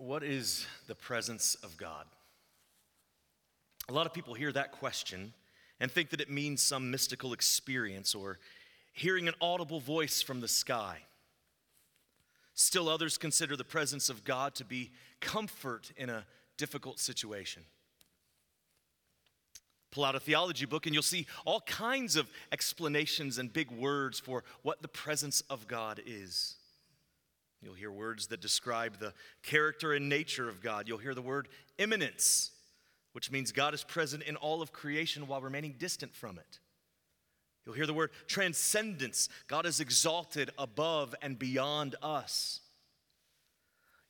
[0.00, 2.06] What is the presence of God?
[3.86, 5.34] A lot of people hear that question
[5.78, 8.38] and think that it means some mystical experience or
[8.94, 11.00] hearing an audible voice from the sky.
[12.54, 14.90] Still, others consider the presence of God to be
[15.20, 16.24] comfort in a
[16.56, 17.62] difficult situation.
[19.90, 24.18] Pull out a theology book and you'll see all kinds of explanations and big words
[24.18, 26.56] for what the presence of God is.
[27.62, 29.12] You'll hear words that describe the
[29.42, 30.88] character and nature of God.
[30.88, 31.48] You'll hear the word
[31.78, 32.52] immanence,
[33.12, 36.60] which means God is present in all of creation while remaining distant from it.
[37.66, 39.28] You'll hear the word transcendence.
[39.46, 42.60] God is exalted above and beyond us.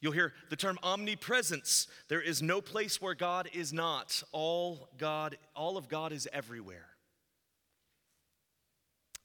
[0.01, 1.87] You'll hear the term omnipresence.
[2.09, 4.23] There is no place where God is not.
[4.33, 6.87] All God, all of God is everywhere.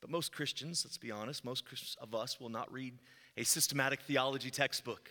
[0.02, 1.63] But most Christians, let's be honest, most
[2.02, 2.96] of us will not read
[3.38, 5.09] a systematic theology textbook.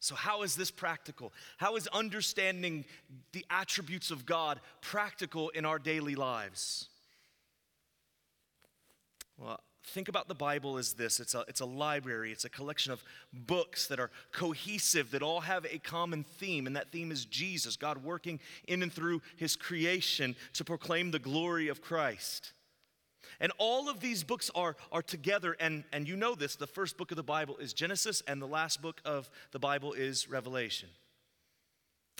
[0.00, 1.32] So, how is this practical?
[1.56, 2.84] How is understanding
[3.32, 6.88] the attributes of God practical in our daily lives?
[9.38, 12.92] Well, think about the Bible as this it's a, it's a library, it's a collection
[12.92, 17.24] of books that are cohesive, that all have a common theme, and that theme is
[17.24, 22.52] Jesus, God working in and through his creation to proclaim the glory of Christ.
[23.40, 26.96] And all of these books are, are together, and, and you know this the first
[26.96, 30.88] book of the Bible is Genesis, and the last book of the Bible is Revelation.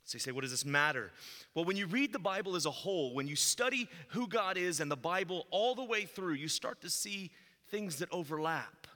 [0.04, 1.10] So you say, what does this matter?
[1.54, 4.78] Well, when you read the Bible as a whole, when you study who God is
[4.78, 7.32] and the Bible all the way through, you start to see
[7.70, 8.86] things that overlap.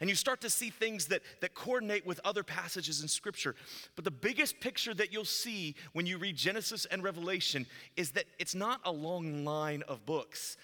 [0.00, 3.54] And you start to see things that, that coordinate with other passages in Scripture.
[3.96, 7.64] But the biggest picture that you'll see when you read Genesis and Revelation
[7.96, 10.58] is that it's not a long line of books.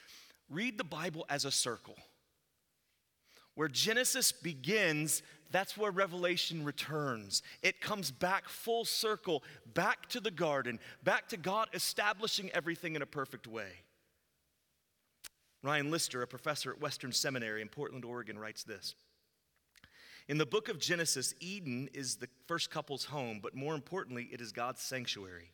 [0.51, 1.97] Read the Bible as a circle.
[3.55, 7.43] Where Genesis begins, that's where Revelation returns.
[7.63, 9.43] It comes back full circle,
[9.75, 13.71] back to the garden, back to God establishing everything in a perfect way.
[15.63, 18.95] Ryan Lister, a professor at Western Seminary in Portland, Oregon, writes this
[20.29, 24.41] In the book of Genesis, Eden is the first couple's home, but more importantly, it
[24.41, 25.53] is God's sanctuary,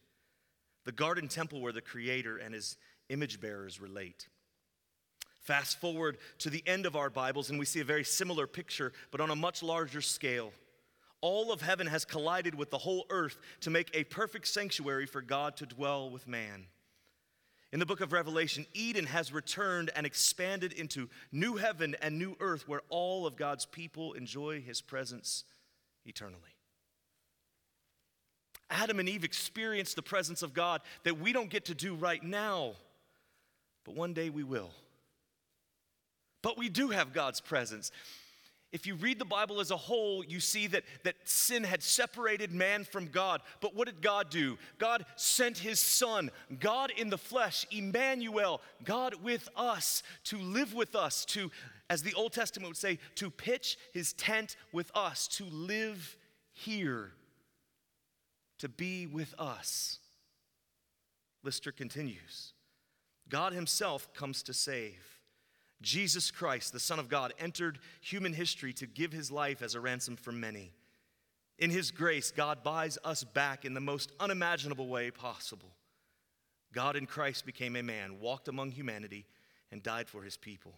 [0.84, 2.76] the garden temple where the Creator and his
[3.08, 4.28] image bearers relate.
[5.46, 8.92] Fast forward to the end of our Bibles, and we see a very similar picture,
[9.12, 10.52] but on a much larger scale.
[11.20, 15.22] All of heaven has collided with the whole earth to make a perfect sanctuary for
[15.22, 16.64] God to dwell with man.
[17.72, 22.36] In the book of Revelation, Eden has returned and expanded into new heaven and new
[22.40, 25.44] earth where all of God's people enjoy his presence
[26.04, 26.56] eternally.
[28.68, 32.24] Adam and Eve experienced the presence of God that we don't get to do right
[32.24, 32.72] now,
[33.84, 34.72] but one day we will.
[36.46, 37.90] But we do have God's presence.
[38.70, 42.52] If you read the Bible as a whole, you see that, that sin had separated
[42.52, 43.40] man from God.
[43.60, 44.56] But what did God do?
[44.78, 46.30] God sent his son,
[46.60, 51.50] God in the flesh, Emmanuel, God with us, to live with us, to,
[51.90, 56.16] as the Old Testament would say, to pitch his tent with us, to live
[56.52, 57.10] here,
[58.60, 59.98] to be with us.
[61.42, 62.52] Lister continues
[63.28, 65.15] God himself comes to save.
[65.82, 69.80] Jesus Christ, the Son of God, entered human history to give his life as a
[69.80, 70.72] ransom for many.
[71.58, 75.70] In his grace, God buys us back in the most unimaginable way possible.
[76.72, 79.26] God in Christ became a man, walked among humanity,
[79.70, 80.74] and died for his people.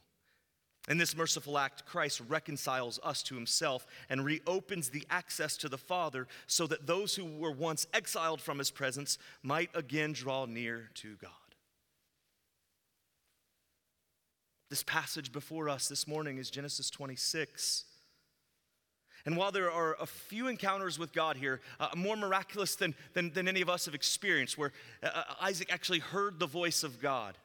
[0.88, 5.76] In this merciful act, Christ reconciles us to himself and reopens the access to the
[5.76, 10.88] Father so that those who were once exiled from his presence might again draw near
[10.94, 11.30] to God.
[14.70, 17.84] This passage before us this morning is Genesis 26.
[19.24, 23.32] And while there are a few encounters with God here, uh, more miraculous than, than,
[23.32, 27.00] than, any of us have experienced, where uh, uh, Isaac actually heard the voice of
[27.00, 27.36] God,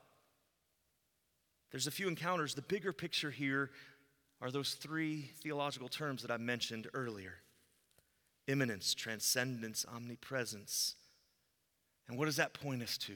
[1.72, 2.54] there's a few encounters.
[2.54, 3.72] The bigger picture here
[4.42, 7.36] are those three theological terms that I mentioned earlier
[8.48, 10.96] immanence, transcendence, omnipresence.
[12.10, 13.14] And what does that point us to?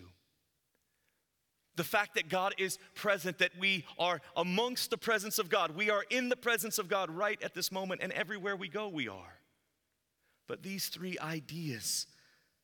[1.78, 5.72] The fact that God is present, that we are amongst the presence of God.
[5.72, 8.90] We are in the presence of God right at this moment, and everywhere we go,
[8.90, 9.40] we are.
[10.48, 12.08] But these three ideas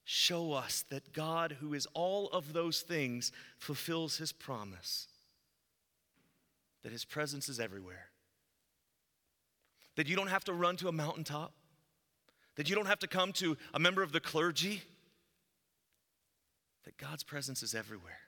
[0.04, 5.08] show us that God, who is all of those things, fulfills his promise
[6.82, 8.08] that his presence is everywhere.
[9.96, 11.54] That you don't have to run to a mountaintop,
[12.56, 14.82] that you don't have to come to a member of the clergy,
[16.84, 18.20] that God's presence is everywhere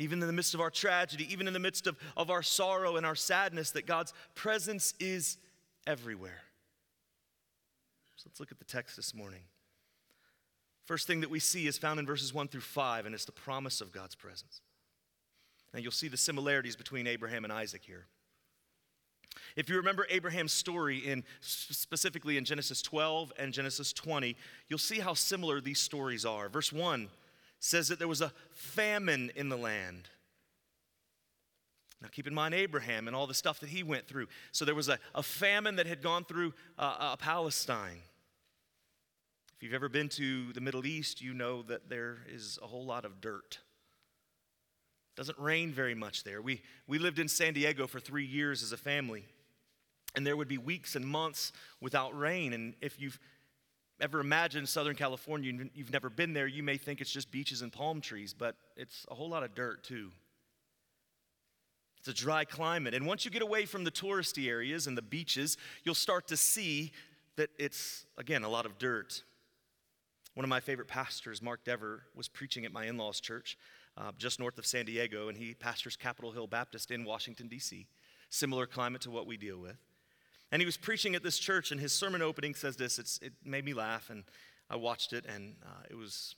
[0.00, 2.96] even in the midst of our tragedy, even in the midst of, of our sorrow
[2.96, 5.36] and our sadness, that God's presence is
[5.86, 6.40] everywhere.
[8.16, 9.42] So let's look at the text this morning.
[10.86, 13.32] First thing that we see is found in verses 1 through 5, and it's the
[13.32, 14.62] promise of God's presence.
[15.74, 18.06] And you'll see the similarities between Abraham and Isaac here.
[19.54, 24.34] If you remember Abraham's story in specifically in Genesis 12 and Genesis 20,
[24.68, 26.48] you'll see how similar these stories are.
[26.48, 27.08] Verse 1
[27.60, 30.08] says that there was a famine in the land.
[32.02, 34.26] Now, keep in mind Abraham and all the stuff that he went through.
[34.52, 38.00] So, there was a, a famine that had gone through uh, uh, Palestine.
[39.54, 42.86] If you've ever been to the Middle East, you know that there is a whole
[42.86, 43.58] lot of dirt.
[45.14, 46.40] It doesn't rain very much there.
[46.40, 49.26] We, we lived in San Diego for three years as a family,
[50.16, 51.52] and there would be weeks and months
[51.82, 52.54] without rain.
[52.54, 53.18] And if you've
[54.00, 57.72] ever imagined Southern California, you've never been there, you may think it's just beaches and
[57.72, 60.10] palm trees, but it's a whole lot of dirt too.
[61.98, 62.94] It's a dry climate.
[62.94, 66.36] And once you get away from the touristy areas and the beaches, you'll start to
[66.36, 66.92] see
[67.36, 69.22] that it's, again, a lot of dirt.
[70.34, 73.58] One of my favorite pastors, Mark Dever, was preaching at my in law's church
[73.96, 77.86] uh, just north of San Diego, and he pastors Capitol Hill Baptist in Washington, D.C.,
[78.30, 79.76] similar climate to what we deal with.
[80.52, 82.98] And he was preaching at this church, and his sermon opening says this.
[82.98, 84.24] it made me laugh, and
[84.68, 86.34] I watched it, and uh, it was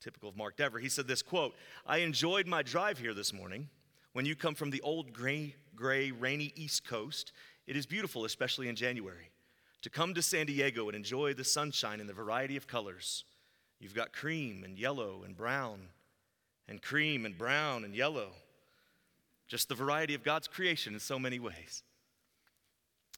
[0.00, 0.78] typical of Mark Dever.
[0.78, 1.54] He said this quote,
[1.86, 3.68] I enjoyed my drive here this morning.
[4.12, 7.32] When you come from the old gray, gray, rainy East Coast,
[7.66, 9.30] it is beautiful, especially in January,
[9.82, 13.24] to come to San Diego and enjoy the sunshine and the variety of colors.
[13.78, 15.88] You've got cream and yellow and brown,
[16.68, 18.30] and cream and brown and yellow.
[19.48, 21.82] Just the variety of God's creation in so many ways.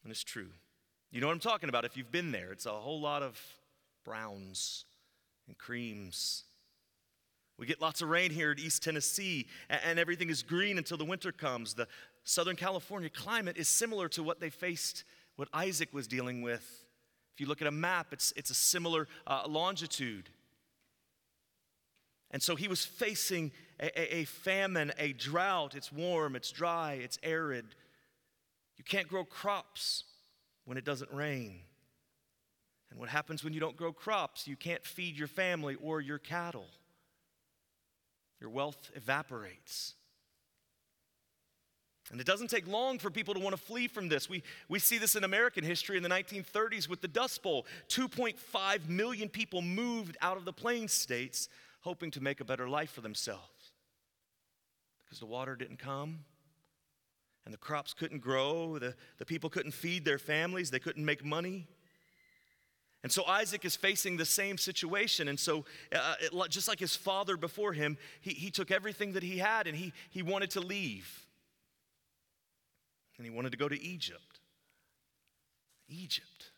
[0.09, 0.49] And it's true.
[1.11, 2.51] You know what I'm talking about if you've been there.
[2.51, 3.39] It's a whole lot of
[4.05, 4.87] browns
[5.47, 6.45] and creams
[7.59, 11.05] we get lots of rain here in East Tennessee, and everything is green until the
[11.05, 11.75] winter comes.
[11.75, 11.89] The
[12.23, 15.03] Southern California climate is similar to what they faced,
[15.35, 16.85] what Isaac was dealing with.
[17.35, 20.31] If you look at a map, it's, it's a similar uh, longitude.
[22.31, 23.51] And so he was facing
[23.81, 25.75] a, a, a famine, a drought.
[25.75, 27.65] It's warm, it's dry, it's arid.
[28.79, 30.05] You can't grow crops
[30.65, 31.61] when it doesn't rain.
[32.91, 34.47] And what happens when you don't grow crops?
[34.47, 36.67] You can't feed your family or your cattle.
[38.41, 39.95] Your wealth evaporates.
[42.11, 44.31] And it doesn't take long for people to want to flee from this.
[44.31, 47.67] We, we see this in American history in the 1930s with the Dust Bowl.
[47.89, 51.49] 2.5 million people moved out of the plain states
[51.81, 53.73] hoping to make a better life for themselves
[55.05, 56.21] because the water didn't come
[57.49, 61.25] and the crops couldn't grow, the, the people couldn't feed their families, they couldn't make
[61.25, 61.67] money.
[63.03, 65.29] And so Isaac is facing the same situation.
[65.29, 69.23] And so, uh, it, just like his father before him, he, he took everything that
[69.23, 71.27] he had and he, he wanted to leave.
[73.17, 74.41] And he wanted to go to Egypt.
[75.89, 76.51] Egypt.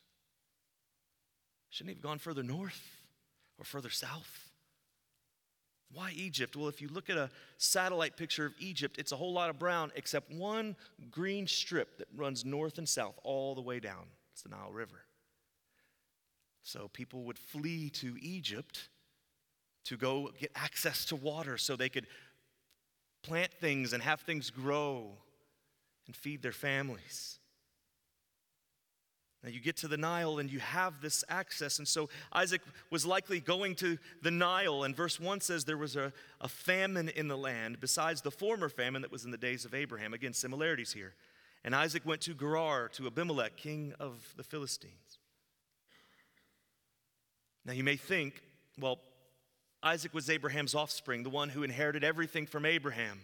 [1.69, 2.83] Shouldn't he have gone further north
[3.61, 4.50] or further south?
[5.93, 6.55] Why Egypt?
[6.55, 9.59] Well, if you look at a satellite picture of Egypt, it's a whole lot of
[9.59, 10.77] brown except one
[11.11, 14.07] green strip that runs north and south all the way down.
[14.33, 15.05] It's the Nile River.
[16.63, 18.89] So people would flee to Egypt
[19.85, 22.07] to go get access to water so they could
[23.23, 25.11] plant things and have things grow
[26.07, 27.40] and feed their families.
[29.43, 31.79] Now you get to the Nile and you have this access.
[31.79, 32.61] And so Isaac
[32.91, 34.85] was likely going to the Nile.
[34.85, 38.69] And verse 1 says there was a, a famine in the land besides the former
[38.69, 40.13] famine that was in the days of Abraham.
[40.13, 41.15] Again, similarities here.
[41.65, 45.19] And Isaac went to Gerar, to Abimelech, king of the Philistines.
[47.65, 48.43] Now, you may think,
[48.79, 48.99] well,
[49.83, 53.21] Isaac was Abraham's offspring, the one who inherited everything from Abraham.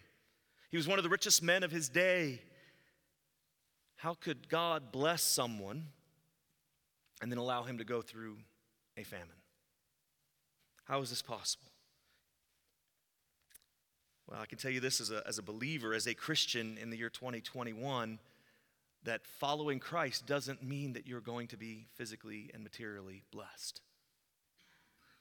[0.70, 2.40] He was one of the richest men of his day.
[3.96, 5.88] How could God bless someone
[7.20, 8.36] and then allow him to go through
[8.96, 9.28] a famine?
[10.84, 11.70] How is this possible?
[14.28, 16.90] Well, I can tell you this as a, as a believer, as a Christian in
[16.90, 18.18] the year 2021,
[19.04, 23.80] that following Christ doesn't mean that you're going to be physically and materially blessed.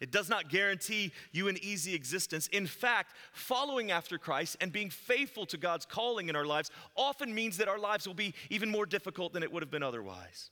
[0.01, 2.47] It does not guarantee you an easy existence.
[2.47, 7.33] In fact, following after Christ and being faithful to God's calling in our lives often
[7.33, 10.49] means that our lives will be even more difficult than it would have been otherwise.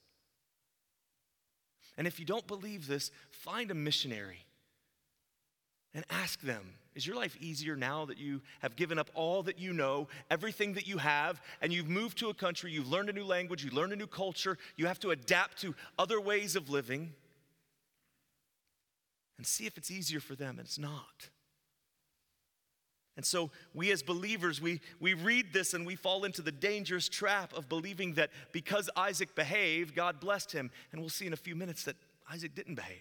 [1.97, 4.45] And if you don't believe this, find a missionary
[5.93, 9.59] and ask them Is your life easier now that you have given up all that
[9.59, 13.13] you know, everything that you have, and you've moved to a country, you've learned a
[13.13, 16.69] new language, you learned a new culture, you have to adapt to other ways of
[16.69, 17.13] living?
[19.43, 20.57] and see if it's easier for them.
[20.57, 21.29] And it's not.
[23.15, 27.08] And so, we as believers, we, we read this and we fall into the dangerous
[27.08, 30.72] trap of believing that because Isaac behaved, God blessed him.
[30.91, 31.96] And we'll see in a few minutes that
[32.32, 32.98] Isaac didn't behave.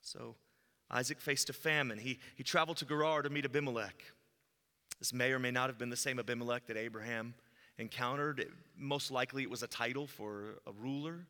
[0.00, 0.36] So
[0.90, 1.98] Isaac faced a famine.
[1.98, 4.02] He, he traveled to Gerar to meet Abimelech.
[4.98, 7.34] This may or may not have been the same Abimelech that Abraham
[7.78, 8.40] encountered.
[8.40, 11.26] It, most likely it was a title for a ruler.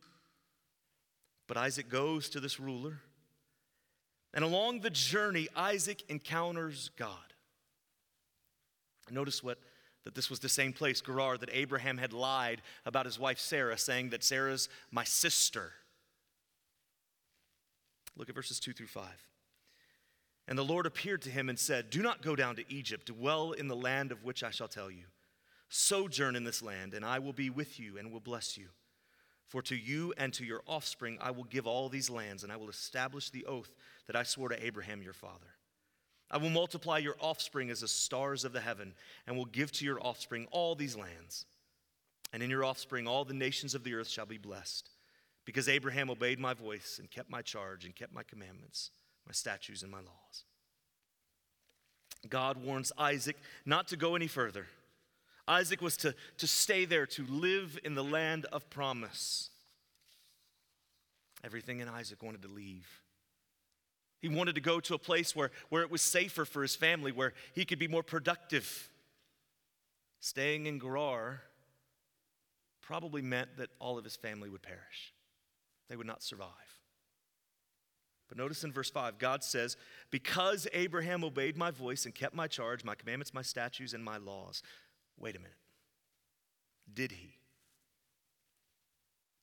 [1.47, 3.01] But Isaac goes to this ruler.
[4.33, 7.17] And along the journey, Isaac encounters God.
[9.11, 9.59] Notice what
[10.05, 13.77] that this was the same place, Gerar, that Abraham had lied about his wife Sarah,
[13.77, 15.73] saying that Sarah's my sister.
[18.17, 19.05] Look at verses 2 through 5.
[20.49, 23.53] And the Lord appeared to him and said, Do not go down to Egypt, dwell
[23.53, 25.05] in the land of which I shall tell you.
[25.69, 28.69] Sojourn in this land, and I will be with you and will bless you.
[29.51, 32.57] For to you and to your offspring I will give all these lands, and I
[32.57, 33.75] will establish the oath
[34.07, 35.57] that I swore to Abraham your father.
[36.31, 38.95] I will multiply your offspring as the stars of the heaven,
[39.27, 41.47] and will give to your offspring all these lands.
[42.33, 44.89] And in your offspring all the nations of the earth shall be blessed,
[45.45, 48.93] because Abraham obeyed my voice and kept my charge and kept my commandments,
[49.27, 50.45] my statutes, and my laws.
[52.29, 54.69] God warns Isaac not to go any further.
[55.51, 59.51] Isaac was to, to stay there, to live in the land of promise.
[61.43, 62.87] Everything in Isaac wanted to leave.
[64.21, 67.11] He wanted to go to a place where, where it was safer for his family,
[67.11, 68.91] where he could be more productive.
[70.21, 71.43] Staying in Gerar
[72.81, 75.15] probably meant that all of his family would perish,
[75.89, 76.49] they would not survive.
[78.29, 79.77] But notice in verse 5, God says,
[80.13, 84.19] Because Abraham obeyed my voice and kept my charge, my commandments, my statutes, and my
[84.19, 84.63] laws.
[85.21, 85.53] Wait a minute.
[86.93, 87.35] Did he?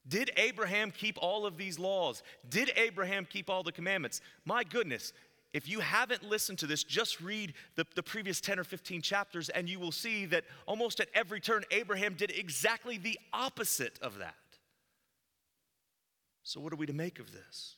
[0.07, 2.23] Did Abraham keep all of these laws?
[2.49, 4.21] Did Abraham keep all the commandments?
[4.45, 5.13] My goodness,
[5.53, 9.49] if you haven't listened to this, just read the, the previous 10 or 15 chapters,
[9.49, 14.17] and you will see that almost at every turn, Abraham did exactly the opposite of
[14.19, 14.35] that.
[16.43, 17.75] So, what are we to make of this?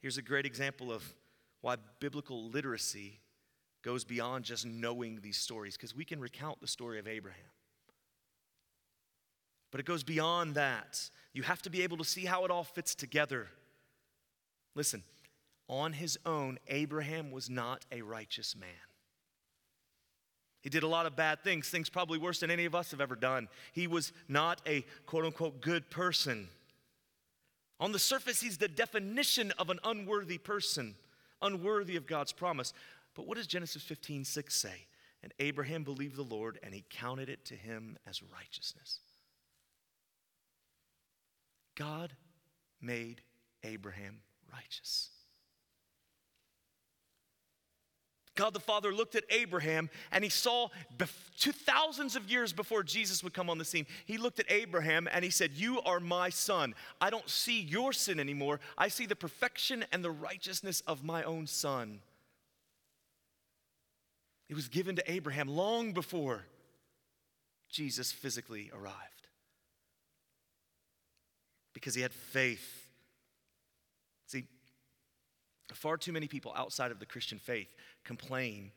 [0.00, 1.02] Here's a great example of
[1.60, 3.18] why biblical literacy
[3.82, 7.40] goes beyond just knowing these stories, because we can recount the story of Abraham.
[9.70, 11.10] But it goes beyond that.
[11.32, 13.48] You have to be able to see how it all fits together.
[14.74, 15.02] Listen,
[15.68, 18.68] on his own, Abraham was not a righteous man.
[20.62, 23.00] He did a lot of bad things, things probably worse than any of us have
[23.00, 23.48] ever done.
[23.72, 26.48] He was not a quote unquote good person.
[27.78, 30.96] On the surface, he's the definition of an unworthy person,
[31.40, 32.74] unworthy of God's promise.
[33.14, 34.86] But what does Genesis 15 6 say?
[35.22, 39.00] And Abraham believed the Lord, and he counted it to him as righteousness.
[41.76, 42.12] God
[42.80, 43.20] made
[43.62, 44.20] Abraham
[44.52, 45.10] righteous.
[48.40, 50.68] God the Father looked at Abraham and he saw
[51.38, 53.86] two thousands of years before Jesus would come on the scene.
[54.06, 56.74] He looked at Abraham and he said, You are my son.
[57.02, 58.60] I don't see your sin anymore.
[58.78, 62.00] I see the perfection and the righteousness of my own son.
[64.50, 66.44] It was given to Abraham long before
[67.70, 68.96] Jesus physically arrived
[71.72, 72.88] because he had faith.
[74.26, 74.44] See,
[75.72, 77.68] far too many people outside of the Christian faith
[78.02, 78.72] complain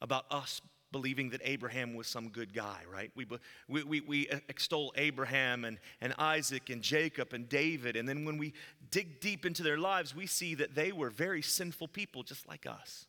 [0.00, 3.10] about us believing that Abraham was some good guy, right?
[3.14, 3.26] We,
[3.68, 8.38] we, we, we extol Abraham and, and Isaac and Jacob and David, and then when
[8.38, 8.54] we
[8.90, 12.64] dig deep into their lives, we see that they were very sinful people just like
[12.64, 13.06] us.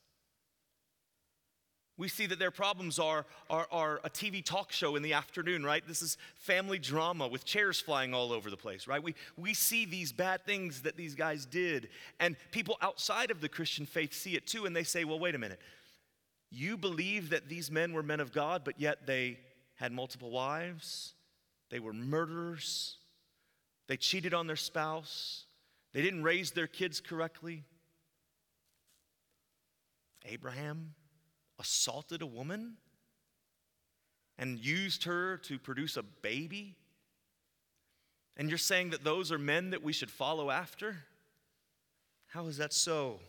[1.98, 5.64] We see that their problems are, are, are, a TV talk show in the afternoon,
[5.64, 5.82] right?
[5.88, 9.02] This is family drama with chairs flying all over the place, right?
[9.02, 11.88] We, we see these bad things that these guys did.
[12.20, 15.36] And people outside of the Christian faith see it too, and they say, well, wait
[15.36, 15.62] a minute.
[16.52, 19.40] You believe that these men were men of God, but yet they
[19.76, 21.14] had multiple wives,
[21.70, 22.98] they were murderers,
[23.88, 25.46] they cheated on their spouse,
[25.94, 27.64] they didn't raise their kids correctly.
[30.26, 30.94] Abraham
[31.60, 32.78] assaulted a woman
[34.38, 36.76] and used her to produce a baby?
[38.38, 40.98] And you're saying that those are men that we should follow after?
[42.28, 43.20] How is that so?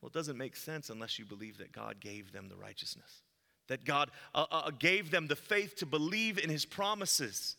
[0.00, 3.22] Well, it doesn't make sense unless you believe that God gave them the righteousness,
[3.68, 7.56] that God uh, uh, gave them the faith to believe in his promises.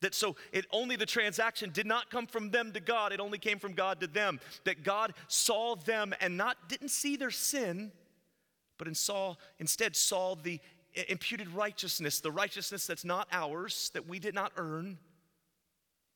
[0.00, 3.38] That so it only the transaction did not come from them to God, it only
[3.38, 4.40] came from God to them.
[4.64, 7.92] That God saw them and not didn't see their sin,
[8.78, 10.58] but in saw, instead saw the
[11.08, 14.98] imputed righteousness, the righteousness that's not ours, that we did not earn,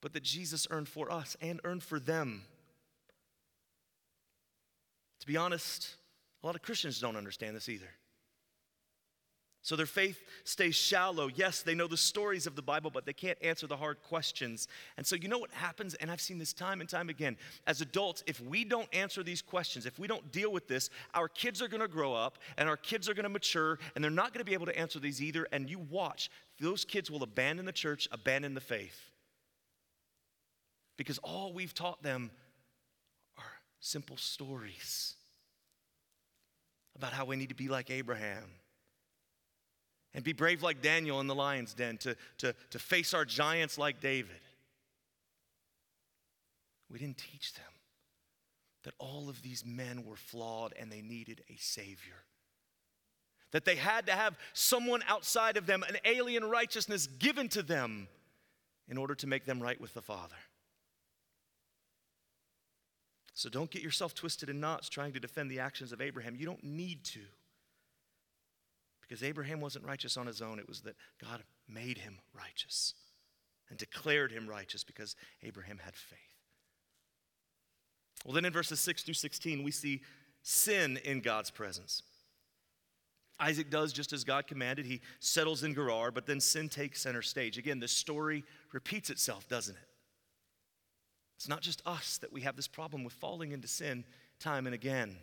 [0.00, 2.43] but that Jesus earned for us and earned for them.
[5.21, 5.95] To be honest,
[6.43, 7.88] a lot of Christians don't understand this either.
[9.64, 11.30] So their faith stays shallow.
[11.35, 14.68] Yes, they know the stories of the Bible, but they can't answer the hard questions.
[14.99, 15.94] And so, you know what happens?
[15.94, 17.38] And I've seen this time and time again.
[17.66, 21.28] As adults, if we don't answer these questions, if we don't deal with this, our
[21.28, 24.44] kids are gonna grow up and our kids are gonna mature and they're not gonna
[24.44, 25.49] be able to answer these either.
[25.50, 26.30] And you watch,
[26.61, 29.12] those kids will abandon the church, abandon the faith.
[30.99, 32.30] Because all we've taught them
[33.38, 35.14] are simple stories
[36.94, 38.44] about how we need to be like Abraham
[40.14, 43.76] and be brave like Daniel in the lion's den, to, to, to face our giants
[43.78, 44.40] like David.
[46.90, 47.64] We didn't teach them
[48.85, 52.23] that all of these men were flawed and they needed a Savior.
[53.50, 58.09] That they had to have someone outside of them, an alien righteousness given to them
[58.88, 60.37] in order to make them right with the Father.
[63.33, 66.37] So don't get yourself twisted in knots trying to defend the actions of Abraham.
[66.37, 67.21] You don't need to.
[69.06, 72.94] Because Abraham wasn't righteous on his own, it was that God made him righteous
[73.68, 76.18] and declared him righteous because Abraham had faith.
[78.25, 80.00] Well, then in verses 6 through 16, we see
[80.42, 82.02] sin in God's presence.
[83.38, 84.87] Isaac does just as God commanded.
[84.87, 87.58] He settles in Gerar, but then sin takes center stage.
[87.58, 89.88] Again, the story repeats itself, doesn't it?
[91.37, 94.04] It's not just us that we have this problem with falling into sin
[94.38, 95.16] time and again.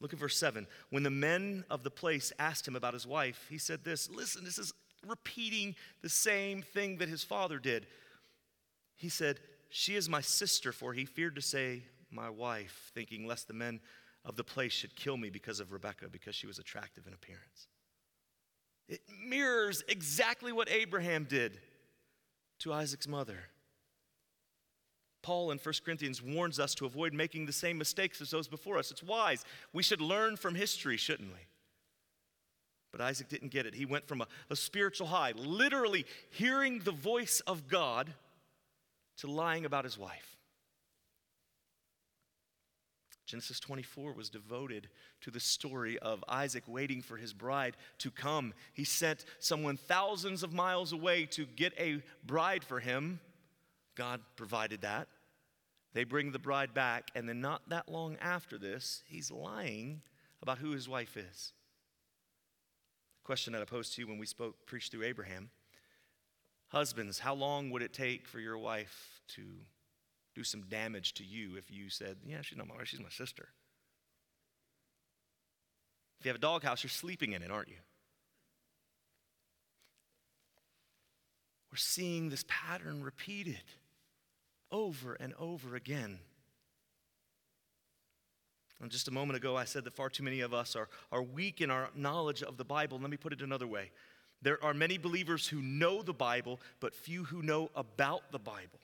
[0.00, 0.66] Look at verse 7.
[0.90, 4.44] When the men of the place asked him about his wife, he said this Listen,
[4.44, 4.72] this is
[5.06, 7.86] repeating the same thing that his father did.
[8.94, 13.48] He said, She is my sister, for he feared to say, My wife, thinking lest
[13.48, 13.80] the men
[14.24, 17.68] of the place should kill me because of Rebekah, because she was attractive in appearance.
[18.88, 21.58] It mirrors exactly what Abraham did
[22.60, 23.38] to Isaac's mother.
[25.26, 28.78] Paul in 1 Corinthians warns us to avoid making the same mistakes as those before
[28.78, 28.92] us.
[28.92, 29.44] It's wise.
[29.72, 31.40] We should learn from history, shouldn't we?
[32.92, 33.74] But Isaac didn't get it.
[33.74, 38.14] He went from a, a spiritual high, literally hearing the voice of God,
[39.16, 40.36] to lying about his wife.
[43.26, 44.88] Genesis 24 was devoted
[45.22, 48.54] to the story of Isaac waiting for his bride to come.
[48.74, 53.18] He sent someone thousands of miles away to get a bride for him.
[53.96, 55.08] God provided that.
[55.96, 60.02] They bring the bride back, and then not that long after this, he's lying
[60.42, 61.54] about who his wife is.
[63.24, 65.48] question that I posed to you when we spoke, preached through Abraham.
[66.68, 69.40] Husbands, how long would it take for your wife to
[70.34, 73.08] do some damage to you if you said, Yeah, she's not my wife, she's my
[73.08, 73.48] sister?
[76.20, 77.80] If you have a doghouse, you're sleeping in it, aren't you?
[81.72, 83.62] We're seeing this pattern repeated
[84.70, 86.18] over and over again.
[88.80, 91.22] And just a moment ago, I said that far too many of us are, are
[91.22, 92.98] weak in our knowledge of the Bible.
[92.98, 93.90] Let me put it another way
[94.42, 98.80] there are many believers who know the Bible, but few who know about the Bible.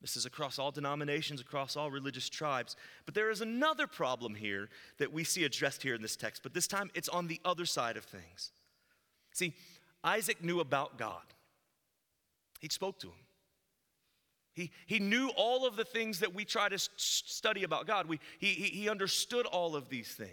[0.00, 2.76] This is across all denominations, across all religious tribes.
[3.04, 6.54] But there is another problem here that we see addressed here in this text, but
[6.54, 8.52] this time it's on the other side of things.
[9.32, 9.54] See,
[10.04, 11.22] Isaac knew about God,
[12.60, 13.25] he spoke to him.
[14.56, 18.06] He, he knew all of the things that we try to study about God.
[18.06, 20.30] We, he, he understood all of these things.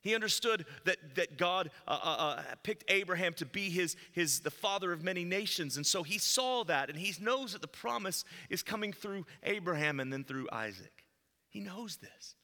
[0.00, 4.50] He understood that, that God uh, uh, uh, picked Abraham to be his, his, the
[4.50, 5.76] father of many nations.
[5.76, 10.00] And so he saw that, and he knows that the promise is coming through Abraham
[10.00, 11.04] and then through Isaac.
[11.50, 12.36] He knows this.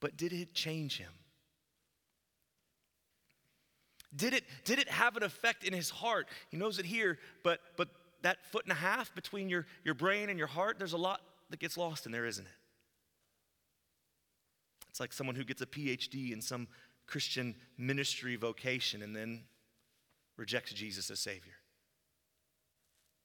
[0.00, 1.12] But did it change him?
[4.14, 6.26] Did it, did it have an effect in his heart?
[6.50, 7.88] He knows it here, but, but
[8.22, 11.20] that foot and a half between your, your brain and your heart, there's a lot
[11.50, 12.52] that gets lost in there, isn't it?
[14.88, 16.68] It's like someone who gets a PhD in some
[17.06, 19.42] Christian ministry vocation and then
[20.36, 21.54] rejects Jesus as Savior.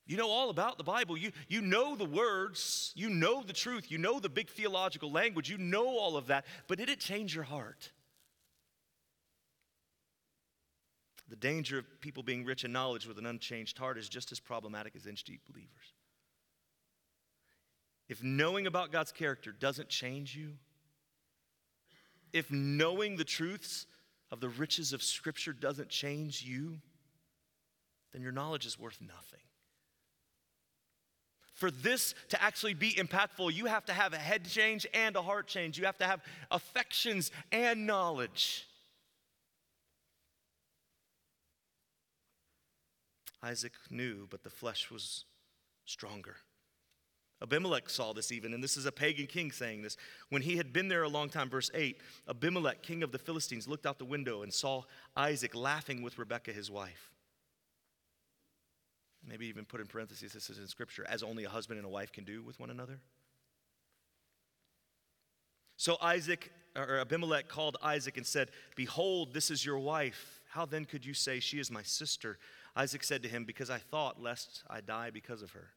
[0.08, 1.18] You know all about the Bible.
[1.18, 2.92] You, you know the words.
[2.96, 3.90] You know the truth.
[3.90, 5.50] You know the big theological language.
[5.50, 6.46] You know all of that.
[6.68, 7.92] But did it change your heart?
[11.30, 14.40] The danger of people being rich in knowledge with an unchanged heart is just as
[14.40, 15.94] problematic as inch deep believers.
[18.08, 20.54] If knowing about God's character doesn't change you,
[22.32, 23.88] if knowing the truths
[24.30, 26.80] of the riches of Scripture doesn't change you,
[28.14, 29.40] then your knowledge is worth nothing.
[31.54, 35.22] For this to actually be impactful, you have to have a head change and a
[35.22, 35.78] heart change.
[35.80, 38.68] You have to have affections and knowledge.
[43.46, 45.26] Isaac knew, but the flesh was
[45.86, 46.38] stronger.
[47.44, 49.98] Abimelech saw this even, and this is a pagan king saying this.
[50.30, 53.68] When he had been there a long time, verse 8, Abimelech, king of the Philistines,
[53.68, 54.84] looked out the window and saw
[55.16, 57.12] Isaac laughing with Rebekah, his wife.
[59.28, 61.90] Maybe even put in parentheses, this is in scripture, as only a husband and a
[61.90, 63.00] wife can do with one another.
[65.78, 70.42] So Isaac, or Abimelech called Isaac and said, Behold, this is your wife.
[70.50, 72.40] How then could you say, She is my sister?
[72.76, 75.70] Isaac said to him, Because I thought, lest I die because of her.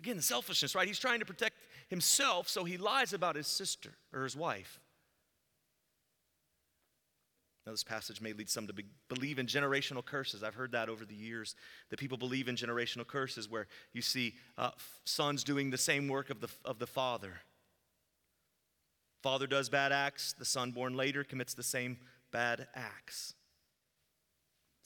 [0.00, 0.88] Again, selfishness, right?
[0.88, 1.56] He's trying to protect
[1.88, 4.80] himself, so he lies about his sister or his wife.
[7.66, 10.42] Now, this passage may lead some to be, believe in generational curses.
[10.42, 11.54] I've heard that over the years,
[11.90, 14.70] that people believe in generational curses where you see uh,
[15.04, 17.40] sons doing the same work of the, of the father.
[19.22, 21.98] Father does bad acts, the son born later commits the same
[22.32, 23.34] bad acts.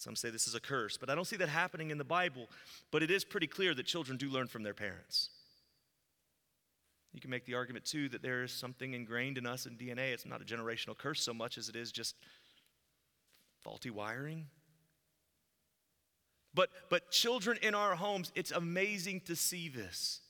[0.05, 2.51] Some say this is a curse, but I don't see that happening in the Bible.
[2.91, 5.31] But it is pretty clear that children do learn from their parents.
[7.15, 10.13] You can make the argument, too, that there is something ingrained in us in DNA.
[10.13, 12.17] It's not a generational curse so much as it is just
[13.63, 14.49] faulty wiring.
[16.53, 20.21] But, but children in our homes, it's amazing to see this.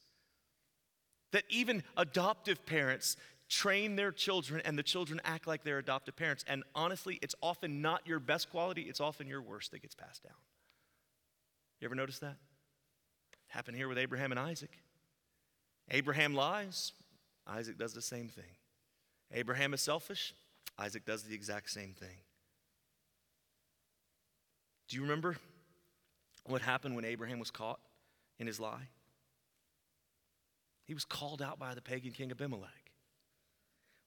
[1.32, 3.16] That even adoptive parents
[3.54, 6.44] train their children and the children act like their adoptive parents.
[6.48, 10.24] And honestly, it's often not your best quality, it's often your worst that gets passed
[10.24, 10.32] down.
[11.80, 12.36] You ever notice that?
[13.46, 14.70] Happened here with Abraham and Isaac.
[15.90, 16.92] Abraham lies,
[17.46, 18.56] Isaac does the same thing.
[19.32, 20.34] Abraham is selfish,
[20.76, 22.16] Isaac does the exact same thing.
[24.88, 25.36] Do you remember
[26.46, 27.78] what happened when Abraham was caught
[28.40, 28.88] in his lie?
[30.86, 32.83] He was called out by the pagan king Abimelech.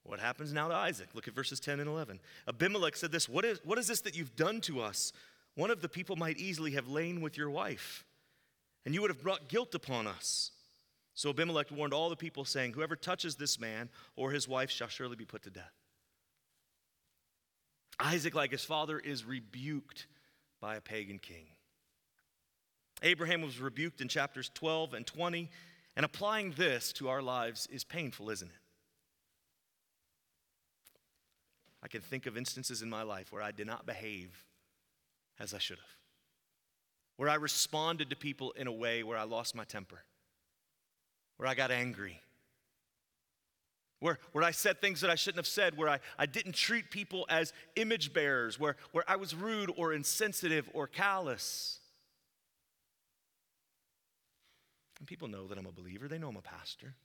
[0.07, 1.09] What happens now to Isaac?
[1.13, 2.21] Look at verses 10 and 11.
[2.47, 5.11] Abimelech said this what is, what is this that you've done to us?
[5.55, 8.05] One of the people might easily have lain with your wife,
[8.85, 10.51] and you would have brought guilt upon us.
[11.13, 14.87] So Abimelech warned all the people, saying, Whoever touches this man or his wife shall
[14.87, 15.73] surely be put to death.
[17.99, 20.07] Isaac, like his father, is rebuked
[20.61, 21.47] by a pagan king.
[23.01, 25.49] Abraham was rebuked in chapters 12 and 20,
[25.97, 28.66] and applying this to our lives is painful, isn't it?
[31.83, 34.45] I can think of instances in my life where I did not behave
[35.39, 35.95] as I should have,
[37.17, 40.03] where I responded to people in a way where I lost my temper,
[41.37, 42.19] where I got angry,
[43.99, 46.89] where, where I said things that I shouldn't have said, where I, I didn't treat
[46.91, 51.79] people as image bearers, where, where I was rude or insensitive or callous.
[54.99, 56.95] And people know that I'm a believer, they know I'm a pastor.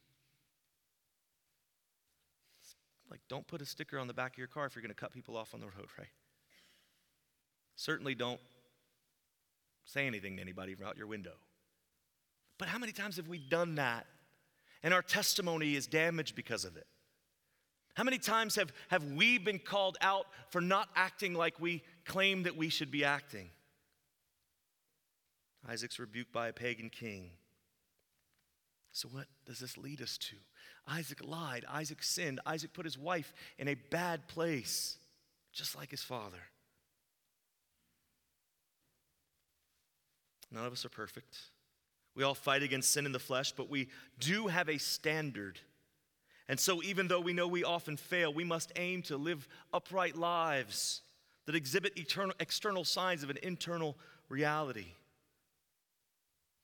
[3.10, 5.00] Like, don't put a sticker on the back of your car if you're going to
[5.00, 6.08] cut people off on the road, right?
[7.76, 8.40] Certainly don't
[9.84, 11.34] say anything to anybody from out your window.
[12.58, 14.06] But how many times have we done that
[14.82, 16.86] and our testimony is damaged because of it?
[17.94, 22.44] How many times have, have we been called out for not acting like we claim
[22.44, 23.50] that we should be acting?
[25.68, 27.30] Isaac's rebuked by a pagan king.
[28.92, 30.36] So, what does this lead us to?
[30.86, 31.64] Isaac lied.
[31.68, 32.40] Isaac sinned.
[32.44, 34.98] Isaac put his wife in a bad place,
[35.52, 36.42] just like his father.
[40.50, 41.38] None of us are perfect.
[42.14, 45.58] We all fight against sin in the flesh, but we do have a standard.
[46.48, 50.16] And so, even though we know we often fail, we must aim to live upright
[50.16, 51.00] lives
[51.46, 53.96] that exhibit eternal, external signs of an internal
[54.28, 54.88] reality.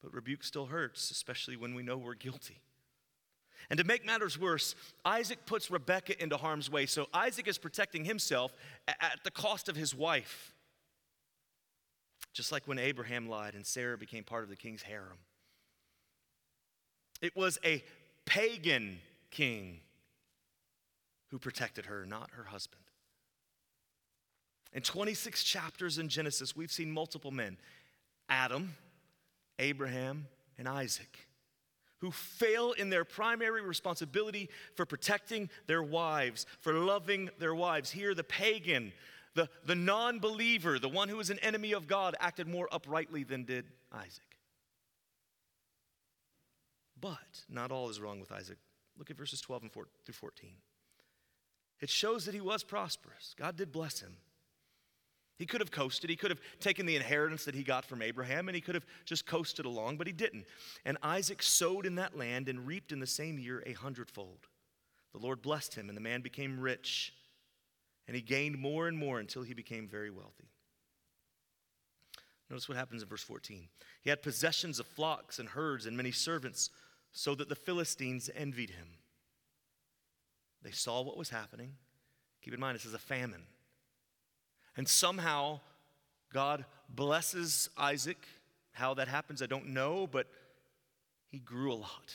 [0.02, 2.60] But rebuke still hurts, especially when we know we're guilty.
[3.70, 6.86] And to make matters worse, Isaac puts Rebekah into harm's way.
[6.86, 8.52] So Isaac is protecting himself
[8.86, 10.54] at the cost of his wife.
[12.32, 15.18] Just like when Abraham lied and Sarah became part of the king's harem.
[17.20, 17.84] It was a
[18.24, 19.00] pagan
[19.30, 19.80] king
[21.30, 22.82] who protected her, not her husband.
[24.72, 27.58] In 26 chapters in Genesis, we've seen multiple men
[28.30, 28.76] Adam,
[29.58, 30.26] Abraham,
[30.58, 31.27] and Isaac
[32.00, 37.90] who fail in their primary responsibility for protecting their wives, for loving their wives.
[37.90, 38.92] Here, the pagan,
[39.34, 43.24] the, the non believer, the one who is an enemy of God, acted more uprightly
[43.24, 44.22] than did Isaac.
[47.00, 48.58] But not all is wrong with Isaac.
[48.96, 50.50] Look at verses 12 and 4, through 14.
[51.80, 53.34] It shows that he was prosperous.
[53.38, 54.16] God did bless him.
[55.38, 56.10] He could have coasted.
[56.10, 58.86] He could have taken the inheritance that he got from Abraham and he could have
[59.04, 60.46] just coasted along, but he didn't.
[60.84, 64.48] And Isaac sowed in that land and reaped in the same year a hundredfold.
[65.12, 67.14] The Lord blessed him, and the man became rich,
[68.06, 70.50] and he gained more and more until he became very wealthy.
[72.50, 73.68] Notice what happens in verse 14.
[74.02, 76.70] He had possessions of flocks and herds and many servants,
[77.12, 78.88] so that the Philistines envied him.
[80.62, 81.74] They saw what was happening.
[82.42, 83.44] Keep in mind, this is a famine.
[84.78, 85.58] And somehow,
[86.32, 88.16] God blesses Isaac.
[88.70, 90.28] How that happens, I don't know, but
[91.26, 92.14] he grew a lot.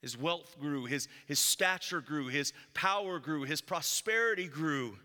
[0.00, 4.96] His wealth grew, his, his stature grew, his power grew, his prosperity grew.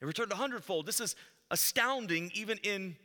[0.00, 0.86] It returned a hundredfold.
[0.86, 1.14] This is
[1.52, 2.96] astounding, even in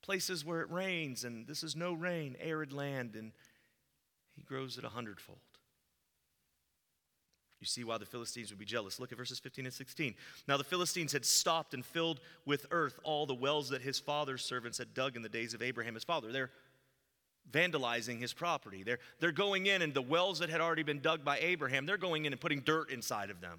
[0.00, 3.32] places where it rains, and this is no rain, arid land, and
[4.36, 5.40] he grows it a hundredfold.
[7.66, 9.00] You see why the Philistines would be jealous.
[9.00, 10.14] Look at verses 15 and 16.
[10.46, 14.44] Now the Philistines had stopped and filled with earth all the wells that his father's
[14.44, 16.30] servants had dug in the days of Abraham, his father.
[16.30, 16.52] They're
[17.50, 18.84] vandalizing his property.
[18.84, 21.96] They're, they're going in, and the wells that had already been dug by Abraham, they're
[21.96, 23.58] going in and putting dirt inside of them.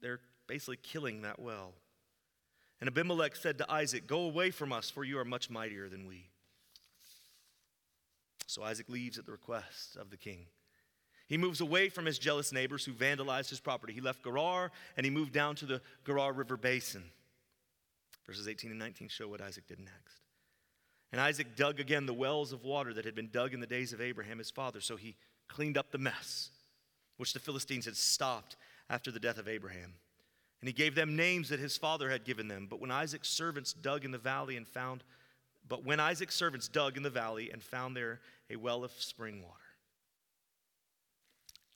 [0.00, 1.72] They're basically killing that well.
[2.80, 6.06] And Abimelech said to Isaac, Go away from us, for you are much mightier than
[6.06, 6.24] we.
[8.46, 10.46] So Isaac leaves at the request of the king.
[11.26, 13.92] He moves away from his jealous neighbors who vandalized his property.
[13.92, 17.04] He left Gerar and he moved down to the Gerar River basin.
[18.26, 20.20] Verses 18 and 19 show what Isaac did next.
[21.12, 23.92] And Isaac dug again the wells of water that had been dug in the days
[23.92, 24.80] of Abraham his father.
[24.80, 25.14] So he
[25.48, 26.50] cleaned up the mess,
[27.16, 28.56] which the Philistines had stopped
[28.90, 29.94] after the death of Abraham.
[30.60, 32.66] And he gave them names that his father had given them.
[32.68, 35.04] But when Isaac's servants dug in the valley and found,
[35.68, 39.42] but when Isaac's servants dug in the valley and found there a well of spring
[39.42, 39.63] water,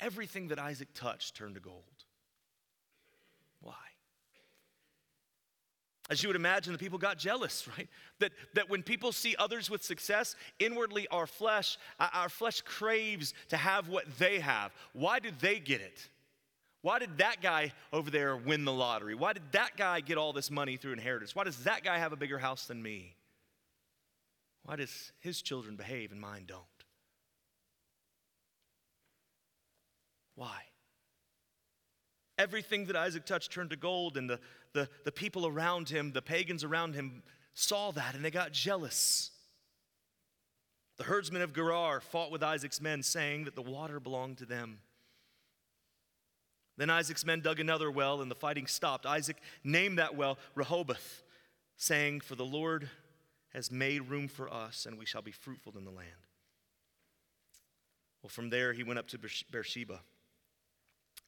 [0.00, 1.84] everything that Isaac touched turned to gold.
[3.60, 3.74] Why?
[6.10, 7.88] As you would imagine, the people got jealous, right?
[8.18, 13.34] That, that when people see others with success, inwardly our flesh, uh, our flesh craves
[13.48, 14.72] to have what they have.
[14.94, 16.08] Why did they get it?
[16.80, 19.14] Why did that guy over there win the lottery?
[19.14, 21.34] Why did that guy get all this money through inheritance?
[21.34, 23.14] Why does that guy have a bigger house than me?
[24.62, 26.64] Why does his children behave and mine don't?
[30.38, 30.60] Why?
[32.38, 34.38] Everything that Isaac touched turned to gold, and the,
[34.72, 37.24] the, the people around him, the pagans around him,
[37.54, 39.32] saw that and they got jealous.
[40.96, 44.78] The herdsmen of Gerar fought with Isaac's men, saying that the water belonged to them.
[46.76, 49.06] Then Isaac's men dug another well, and the fighting stopped.
[49.06, 51.24] Isaac named that well Rehoboth,
[51.76, 52.88] saying, For the Lord
[53.52, 56.28] has made room for us, and we shall be fruitful in the land.
[58.22, 59.18] Well, from there he went up to
[59.50, 60.00] Beersheba.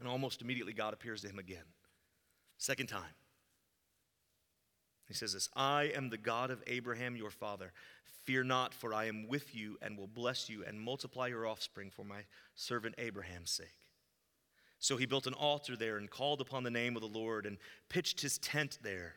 [0.01, 1.65] And almost immediately, God appears to him again.
[2.59, 3.15] Second time.
[5.07, 7.73] He says this I am the God of Abraham your father.
[8.25, 11.91] Fear not, for I am with you and will bless you and multiply your offspring
[11.91, 12.21] for my
[12.55, 13.77] servant Abraham's sake.
[14.79, 17.59] So he built an altar there and called upon the name of the Lord and
[17.89, 19.17] pitched his tent there.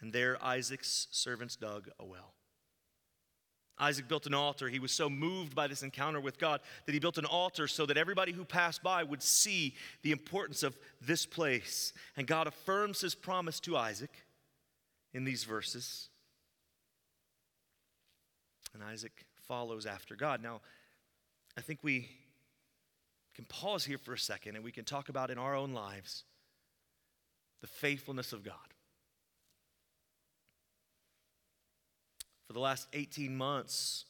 [0.00, 2.34] And there Isaac's servants dug a well.
[3.80, 4.68] Isaac built an altar.
[4.68, 7.86] He was so moved by this encounter with God that he built an altar so
[7.86, 11.92] that everybody who passed by would see the importance of this place.
[12.16, 14.10] And God affirms his promise to Isaac
[15.14, 16.08] in these verses.
[18.74, 20.42] And Isaac follows after God.
[20.42, 20.60] Now,
[21.56, 22.08] I think we
[23.34, 26.24] can pause here for a second and we can talk about in our own lives
[27.60, 28.54] the faithfulness of God.
[32.48, 34.06] For the last 18 months,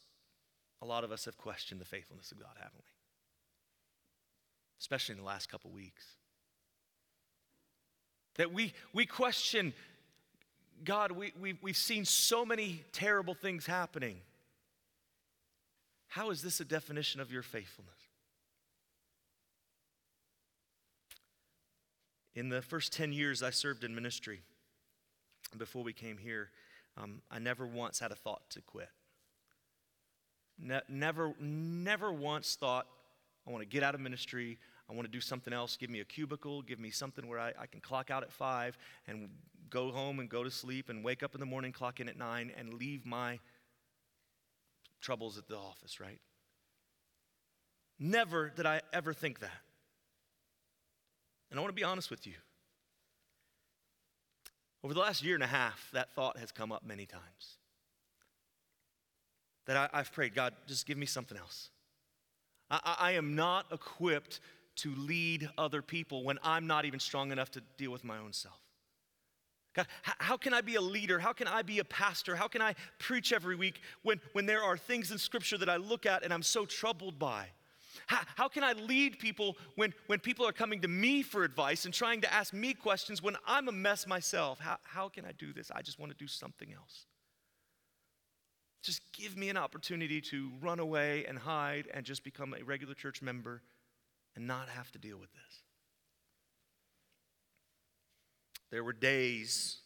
[0.80, 2.92] a lot of us have questioned the faithfulness of God, haven't we?
[4.80, 6.04] Especially in the last couple weeks.
[8.36, 9.74] That we, we question
[10.84, 14.18] God, we, we, we've seen so many terrible things happening.
[16.06, 17.98] How is this a definition of your faithfulness?
[22.36, 24.42] In the first 10 years I served in ministry,
[25.56, 26.50] before we came here,
[27.00, 28.88] um, I never once had a thought to quit.
[30.58, 32.86] Ne- never, never once thought,
[33.46, 34.58] I want to get out of ministry.
[34.90, 35.76] I want to do something else.
[35.76, 36.62] Give me a cubicle.
[36.62, 39.28] Give me something where I, I can clock out at five and
[39.70, 42.16] go home and go to sleep and wake up in the morning, clock in at
[42.16, 43.38] nine, and leave my
[45.00, 46.20] troubles at the office, right?
[47.98, 49.60] Never did I ever think that.
[51.50, 52.34] And I want to be honest with you.
[54.84, 57.58] Over the last year and a half, that thought has come up many times.
[59.66, 61.70] That I, have prayed, God, just give me something else.
[62.70, 64.40] I, I am not equipped
[64.76, 68.32] to lead other people when I'm not even strong enough to deal with my own
[68.32, 68.58] self.
[69.74, 71.18] God, how can I be a leader?
[71.18, 72.34] How can I be a pastor?
[72.34, 75.76] How can I preach every week when, when there are things in Scripture that I
[75.76, 77.48] look at and I'm so troubled by?
[78.06, 81.84] How, how can I lead people when, when people are coming to me for advice
[81.84, 84.60] and trying to ask me questions when I'm a mess myself?
[84.60, 85.70] How, how can I do this?
[85.74, 87.06] I just want to do something else.
[88.82, 92.94] Just give me an opportunity to run away and hide and just become a regular
[92.94, 93.62] church member
[94.36, 95.62] and not have to deal with this.
[98.70, 99.78] There were days,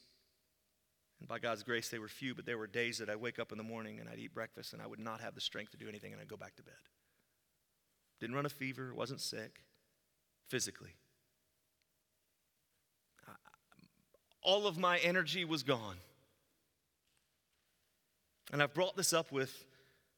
[1.20, 3.52] and by God's grace they were few, but there were days that I'd wake up
[3.52, 5.76] in the morning and I'd eat breakfast and I would not have the strength to
[5.78, 6.74] do anything and I'd go back to bed.
[8.22, 9.64] Didn't run a fever, wasn't sick
[10.46, 10.94] physically.
[14.44, 15.96] All of my energy was gone.
[18.52, 19.64] And I've brought this up with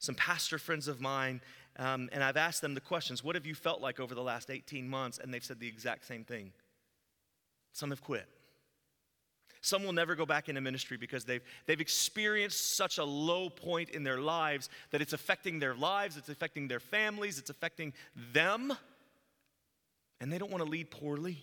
[0.01, 1.41] some pastor friends of mine,
[1.79, 4.51] um, and I've asked them the questions What have you felt like over the last
[4.51, 5.17] 18 months?
[5.17, 6.53] And they've said the exact same thing.
[7.73, 8.29] Some have quit.
[9.65, 13.89] Some will never go back into ministry because they've, they've experienced such a low point
[13.89, 17.95] in their lives that it's affecting their lives, it's affecting their families, it's affecting
[18.35, 18.75] them,
[20.21, 21.43] and they don't want to lead poorly.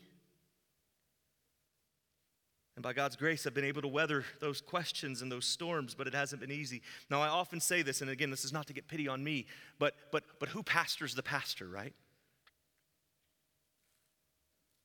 [2.75, 6.05] And by God's grace, I've been able to weather those questions and those storms, but
[6.05, 6.83] it hasn't been easy.
[7.09, 9.47] Now, I often say this, and again, this is not to get pity on me,
[9.79, 11.95] but, but, but who pastors the pastor, right?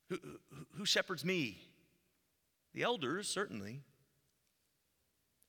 [0.08, 1.58] Who, who, who shepherds me?
[2.76, 3.80] The elders, certainly.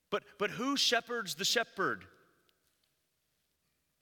[0.10, 2.06] But, but who shepherds the shepherd?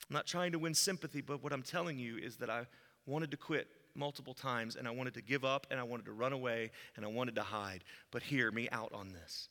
[0.08, 2.66] I'm not trying to win sympathy, but what I'm telling you is that I
[3.04, 6.12] wanted to quit multiple times and I wanted to give up and I wanted to
[6.12, 7.82] run away and I wanted to hide.
[8.12, 9.48] But hear me out on this.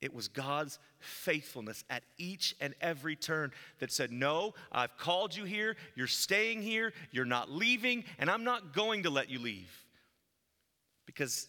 [0.00, 5.44] It was God's faithfulness at each and every turn that said, No, I've called you
[5.44, 5.76] here.
[5.94, 6.92] You're staying here.
[7.12, 9.70] You're not leaving, and I'm not going to let you leave.
[11.06, 11.46] Because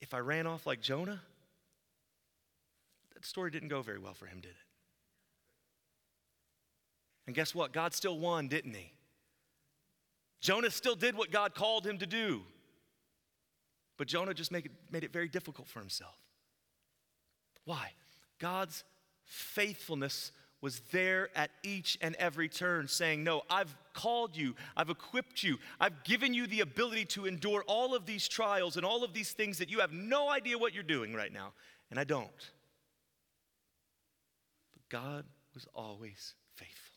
[0.00, 1.20] if I ran off like Jonah,
[3.14, 4.56] that story didn't go very well for him, did it?
[7.26, 7.72] And guess what?
[7.72, 8.92] God still won, didn't he?
[10.40, 12.42] Jonah still did what God called him to do.
[13.96, 16.16] But Jonah just made it, made it very difficult for himself.
[17.64, 17.92] Why?
[18.38, 18.84] God's
[19.24, 20.30] faithfulness
[20.60, 25.58] was there at each and every turn, saying, No, I've called you, I've equipped you,
[25.78, 29.32] I've given you the ability to endure all of these trials and all of these
[29.32, 31.52] things that you have no idea what you're doing right now,
[31.90, 32.50] and I don't.
[34.74, 36.96] But God was always faithful.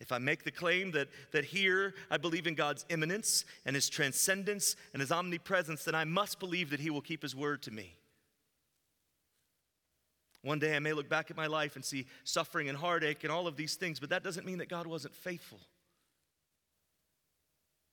[0.00, 3.88] If I make the claim that, that here I believe in God's immanence and his
[3.88, 7.72] transcendence and his omnipresence, then I must believe that he will keep his word to
[7.72, 7.96] me.
[10.48, 13.30] One day I may look back at my life and see suffering and heartache and
[13.30, 15.60] all of these things, but that doesn't mean that God wasn't faithful.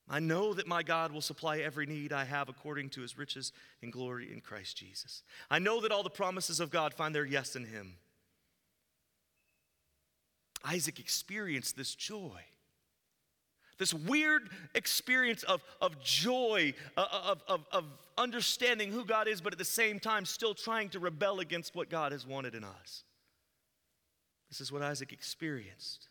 [0.09, 3.51] I know that my God will supply every need I have according to his riches
[3.81, 5.23] and glory in Christ Jesus.
[5.51, 7.97] I know that all the promises of God find their yes in him.
[10.63, 12.39] Isaac experienced this joy.
[13.77, 17.85] This weird experience of, of joy, uh, uh, of, of, of
[18.17, 21.89] understanding who God is, but at the same time still trying to rebel against what
[21.89, 23.03] God has wanted in us.
[24.49, 26.07] This is what Isaac experienced.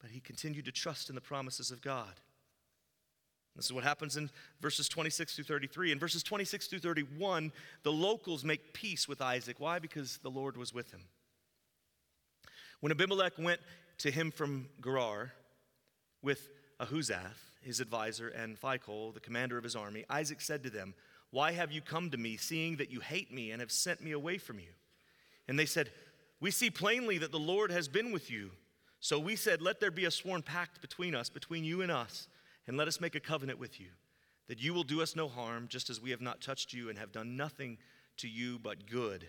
[0.00, 2.20] But he continued to trust in the promises of God.
[3.56, 5.92] This is what happens in verses 26 through 33.
[5.92, 9.60] In verses 26 through 31, the locals make peace with Isaac.
[9.60, 9.78] Why?
[9.78, 11.02] Because the Lord was with him.
[12.80, 13.60] When Abimelech went
[13.98, 15.32] to him from Gerar
[16.22, 16.48] with
[16.80, 20.94] Ahuzath, his advisor, and Phicol, the commander of his army, Isaac said to them,
[21.30, 24.12] Why have you come to me, seeing that you hate me and have sent me
[24.12, 24.70] away from you?
[25.48, 25.90] And they said,
[26.40, 28.50] We see plainly that the Lord has been with you.
[29.00, 32.28] So we said, Let there be a sworn pact between us, between you and us,
[32.66, 33.88] and let us make a covenant with you,
[34.48, 36.98] that you will do us no harm, just as we have not touched you and
[36.98, 37.78] have done nothing
[38.18, 39.26] to you but good,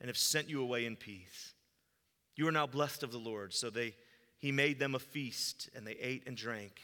[0.00, 1.54] and have sent you away in peace.
[2.36, 3.54] You are now blessed of the Lord.
[3.54, 3.94] So they,
[4.38, 6.80] he made them a feast, and they ate and drank.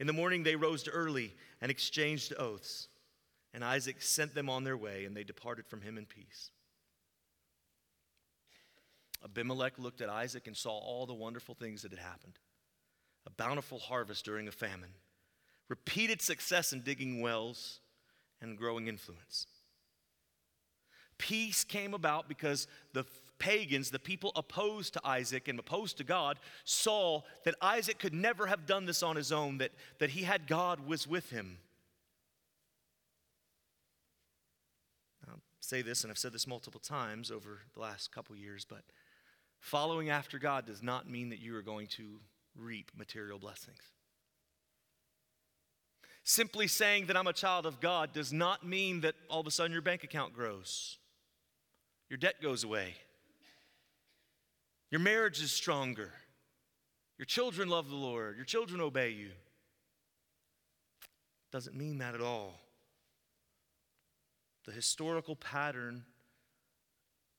[0.00, 2.88] In the morning they rose early and exchanged oaths.
[3.54, 6.50] And Isaac sent them on their way, and they departed from him in peace.
[9.24, 12.38] Abimelech looked at Isaac and saw all the wonderful things that had happened
[13.26, 14.94] a bountiful harvest during a famine,
[15.68, 17.80] repeated success in digging wells,
[18.40, 19.46] and growing influence.
[21.18, 23.04] Peace came about because the
[23.38, 28.46] pagans, the people opposed to Isaac and opposed to God, saw that Isaac could never
[28.46, 31.58] have done this on his own, that, that he had God was with him.
[35.28, 38.82] I'll say this, and I've said this multiple times over the last couple years, but
[39.60, 42.20] following after God does not mean that you are going to
[42.56, 43.80] reap material blessings.
[46.24, 49.50] Simply saying that I'm a child of God does not mean that all of a
[49.50, 50.98] sudden your bank account grows,
[52.10, 52.94] your debt goes away.
[54.90, 56.12] Your marriage is stronger.
[57.18, 58.36] Your children love the Lord.
[58.36, 59.30] Your children obey you.
[61.50, 62.54] Doesn't mean that at all.
[64.66, 66.04] The historical pattern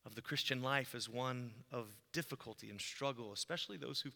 [0.06, 4.10] of the Christian life is one of difficulty and struggle, especially those who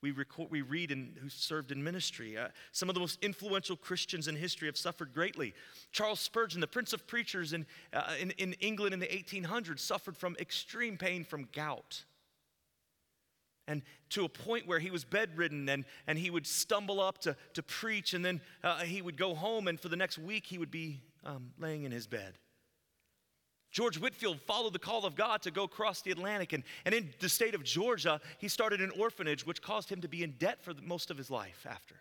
[0.00, 2.36] we, record, we read and who served in ministry.
[2.36, 5.54] Uh, some of the most influential Christians in history have suffered greatly.
[5.90, 10.16] Charles Spurgeon, the Prince of Preachers in, uh, in, in England in the 1800s, suffered
[10.16, 12.04] from extreme pain from gout.
[13.68, 17.36] And to a point where he was bedridden and, and he would stumble up to,
[17.54, 20.58] to preach, and then uh, he would go home, and for the next week he
[20.58, 22.38] would be um, laying in his bed.
[23.70, 26.52] George Whitefield followed the call of God to go across the Atlantic.
[26.52, 30.08] And, and in the state of Georgia, he started an orphanage, which caused him to
[30.08, 31.96] be in debt for the, most of his life after.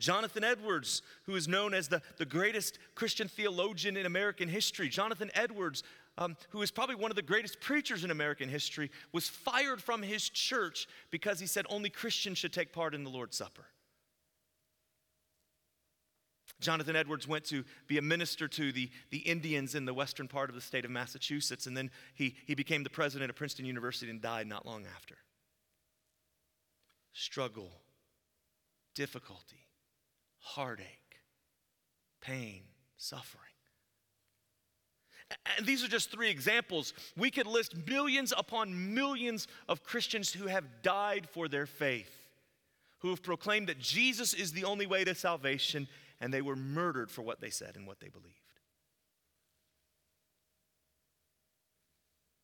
[0.00, 5.30] Jonathan Edwards, who is known as the, the greatest Christian theologian in American history, Jonathan
[5.34, 5.82] Edwards,
[6.20, 10.02] um, who is probably one of the greatest preachers in American history, was fired from
[10.02, 13.64] his church because he said only Christians should take part in the Lord's Supper.
[16.60, 20.50] Jonathan Edwards went to be a minister to the, the Indians in the western part
[20.50, 24.10] of the state of Massachusetts, and then he, he became the president of Princeton University
[24.10, 25.16] and died not long after.
[27.14, 27.70] Struggle,
[28.94, 29.68] difficulty,
[30.38, 31.16] heartache,
[32.20, 32.64] pain,
[32.98, 33.49] suffering.
[35.56, 36.92] And these are just three examples.
[37.16, 42.10] We could list millions upon millions of Christians who have died for their faith,
[42.98, 45.88] who have proclaimed that Jesus is the only way to salvation
[46.20, 48.34] and they were murdered for what they said and what they believed.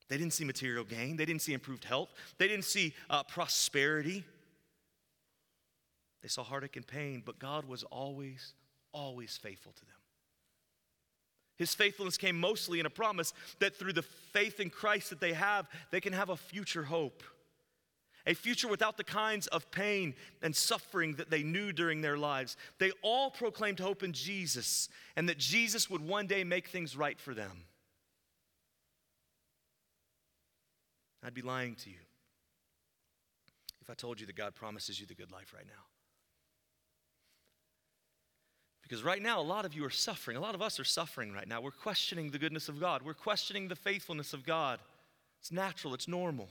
[0.08, 4.24] They didn't see material gain, they didn't see improved health, they didn't see uh, prosperity.
[6.22, 8.54] They saw heartache and pain, but God was always,
[8.92, 9.95] always faithful to them.
[11.56, 15.32] His faithfulness came mostly in a promise that through the faith in Christ that they
[15.32, 17.22] have, they can have a future hope
[18.26, 22.56] a future without the kinds of pain and suffering that they knew during their lives.
[22.78, 27.18] They all proclaimed hope in Jesus and that Jesus would one day make things right
[27.18, 27.64] for them.
[31.24, 31.96] I'd be lying to you
[33.80, 35.95] if I told you that God promises you the good life right now.
[38.88, 40.36] Because right now, a lot of you are suffering.
[40.36, 41.60] A lot of us are suffering right now.
[41.60, 44.78] We're questioning the goodness of God, we're questioning the faithfulness of God.
[45.40, 46.48] It's natural, it's normal.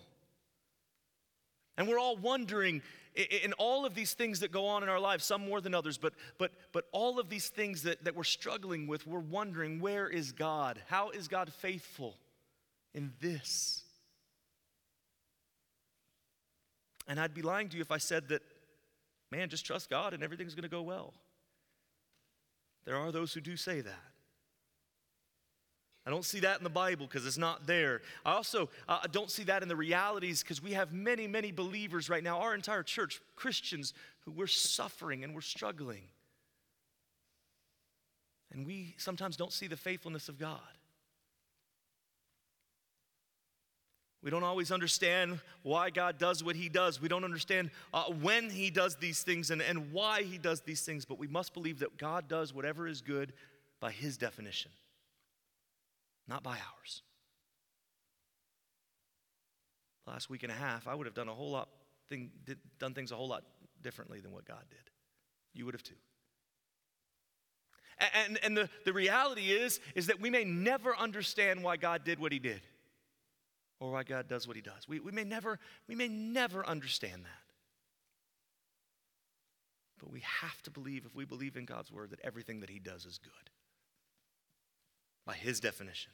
[1.78, 2.82] And we're all wondering
[3.16, 5.98] in all of these things that go on in our lives, some more than others,
[5.98, 10.08] but, but, but all of these things that, that we're struggling with, we're wondering where
[10.08, 10.82] is God?
[10.88, 12.16] How is God faithful
[12.94, 13.84] in this?
[17.08, 18.42] And I'd be lying to you if I said that,
[19.32, 21.14] man, just trust God and everything's going to go well.
[22.86, 24.04] There are those who do say that.
[26.08, 28.02] I don't see that in the Bible because it's not there.
[28.24, 32.10] I also uh, don't see that in the realities because we have many, many believers
[32.10, 36.04] right now, our entire church, Christians, who we're suffering and we're struggling.
[38.52, 40.60] And we sometimes don't see the faithfulness of God.
[44.26, 47.00] We don't always understand why God does what He does.
[47.00, 50.82] We don't understand uh, when He does these things and, and why He does these
[50.82, 53.32] things, but we must believe that God does whatever is good
[53.80, 54.72] by His definition
[56.28, 57.02] not by ours.
[60.08, 61.70] Last week and a half, I would have done a whole lot,
[62.10, 63.44] thing, did, done things a whole lot
[63.82, 64.80] differently than what God did.
[65.54, 65.96] You would have too.
[68.14, 72.20] And, and the, the reality is, is that we may never understand why God did
[72.20, 72.62] what he did
[73.86, 74.88] or why God does what he does.
[74.88, 77.46] We, we, may never, we may never understand that.
[80.00, 82.80] But we have to believe, if we believe in God's word, that everything that he
[82.80, 83.32] does is good
[85.26, 86.12] by his definition.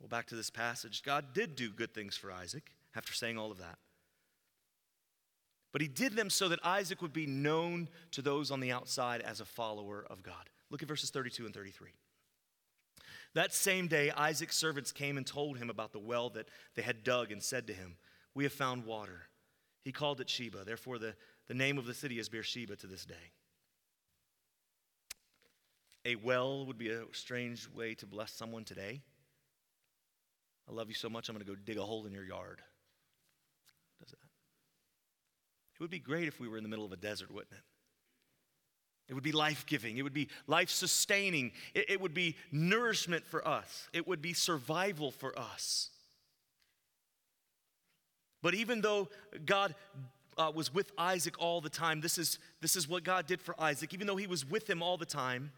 [0.00, 1.02] Well, back to this passage.
[1.02, 3.78] God did do good things for Isaac after saying all of that.
[5.72, 9.20] But he did them so that Isaac would be known to those on the outside
[9.20, 10.50] as a follower of God.
[10.70, 11.90] Look at verses 32 and 33.
[13.36, 17.04] That same day, Isaac's servants came and told him about the well that they had
[17.04, 17.98] dug and said to him,
[18.34, 19.28] We have found water.
[19.84, 20.64] He called it Sheba.
[20.64, 21.14] Therefore, the,
[21.46, 23.14] the name of the city is Beersheba to this day.
[26.06, 29.02] A well would be a strange way to bless someone today.
[30.66, 32.62] I love you so much, I'm going to go dig a hole in your yard.
[34.00, 34.16] Does that?
[35.74, 37.64] It would be great if we were in the middle of a desert, wouldn't it?
[39.08, 39.98] It would be life giving.
[39.98, 41.52] It would be life sustaining.
[41.74, 43.88] It, it, would be nourishment for us.
[43.92, 45.90] It would be survival for us.
[48.42, 49.08] But even though
[49.44, 49.74] God
[50.36, 53.60] uh, was with Isaac all the time, this is, this is what God did for
[53.60, 53.94] Isaac.
[53.94, 55.52] Even though he was with him all the time,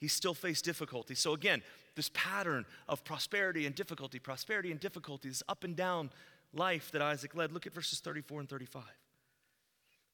[0.00, 1.14] he still faced difficulty.
[1.14, 1.62] So, again,
[1.94, 6.10] this pattern of prosperity and difficulty, prosperity and difficulty, this up and down
[6.54, 7.52] life that Isaac led.
[7.52, 8.82] Look at verses 34 and 35.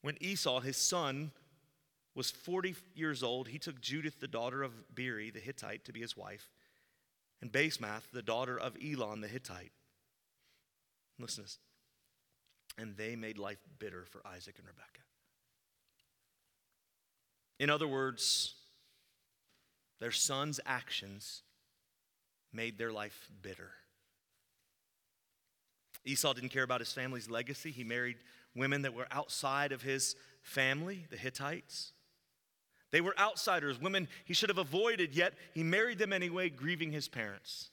[0.02, 1.32] When Esau, his son,
[2.18, 6.00] was 40 years old, he took Judith, the daughter of Beeri the Hittite, to be
[6.00, 6.50] his wife.
[7.40, 9.70] and Basemath, the daughter of Elon the Hittite.
[11.20, 11.58] Listen to this.
[12.76, 15.04] And they made life bitter for Isaac and Rebekah.
[17.60, 18.54] In other words,
[20.00, 21.42] their son's actions
[22.52, 23.70] made their life bitter.
[26.04, 27.70] Esau didn't care about his family's legacy.
[27.70, 28.16] He married
[28.56, 31.92] women that were outside of his family, the Hittites.
[32.90, 37.08] They were outsiders, women he should have avoided, yet he married them anyway, grieving his
[37.08, 37.70] parents.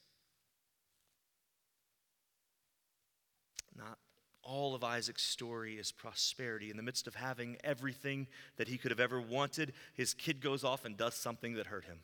[3.78, 3.98] Not
[4.44, 6.70] all of Isaac's story is prosperity.
[6.70, 10.64] In the midst of having everything that he could have ever wanted, his kid goes
[10.64, 12.00] off and does something that hurt him.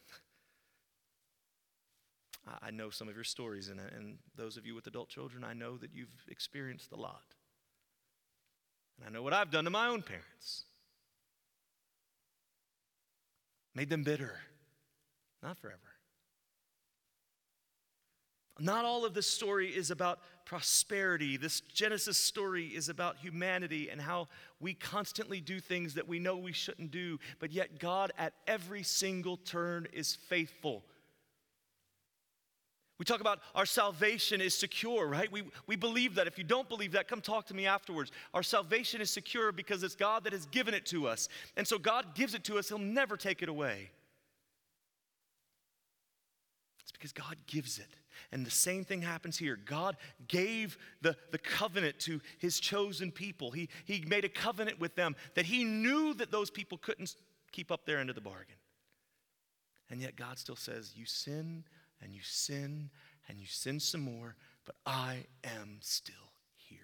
[2.61, 5.53] I know some of your stories, and, and those of you with adult children, I
[5.53, 7.35] know that you've experienced a lot.
[8.97, 10.65] And I know what I've done to my own parents
[13.75, 14.39] made them bitter.
[15.41, 15.79] Not forever.
[18.59, 21.35] Not all of this story is about prosperity.
[21.37, 24.27] This Genesis story is about humanity and how
[24.59, 28.83] we constantly do things that we know we shouldn't do, but yet God at every
[28.83, 30.83] single turn is faithful.
[33.01, 35.31] We talk about our salvation is secure, right?
[35.31, 36.27] We, we believe that.
[36.27, 38.11] If you don't believe that, come talk to me afterwards.
[38.31, 41.27] Our salvation is secure because it's God that has given it to us.
[41.57, 43.89] And so God gives it to us, He'll never take it away.
[46.83, 47.87] It's because God gives it.
[48.31, 49.57] And the same thing happens here.
[49.65, 49.97] God
[50.27, 53.49] gave the, the covenant to his chosen people.
[53.49, 57.15] He, he made a covenant with them that he knew that those people couldn't
[57.51, 58.57] keep up their end of the bargain.
[59.89, 61.63] And yet God still says, You sin
[62.01, 62.89] and you sin
[63.27, 64.35] and you sin some more,
[64.65, 66.15] but I am still
[66.55, 66.79] here.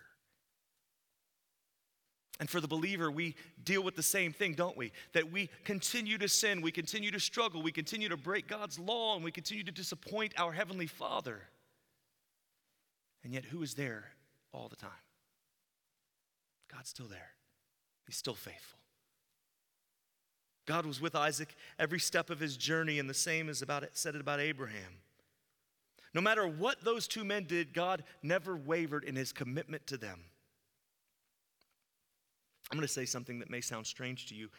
[2.39, 4.91] And for the believer, we deal with the same thing, don't we?
[5.13, 9.15] That we continue to sin, we continue to struggle, we continue to break God's law,
[9.15, 11.41] and we continue to disappoint our Heavenly Father.
[13.23, 14.11] And yet, who is there
[14.53, 14.91] all the time?
[16.71, 17.31] God's still there,
[18.05, 18.79] He's still faithful.
[20.67, 24.13] God was with Isaac every step of his journey, and the same is about said
[24.13, 24.99] it about Abraham.
[26.13, 30.19] No matter what those two men did, God never wavered in his commitment to them.
[32.69, 34.49] I'm going to say something that may sound strange to you,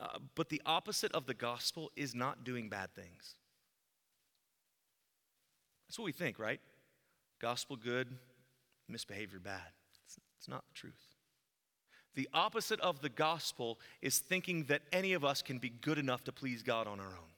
[0.00, 3.36] uh, but the opposite of the gospel is not doing bad things.
[5.86, 6.60] That's what we think, right?
[7.40, 8.08] Gospel good,
[8.88, 9.70] misbehavior bad.
[10.04, 11.15] It's, it's not the truth.
[12.16, 16.24] The opposite of the gospel is thinking that any of us can be good enough
[16.24, 17.36] to please God on our own.